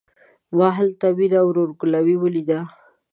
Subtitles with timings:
[0.57, 2.59] ما هلته مينه او ورور ګلوي وليده.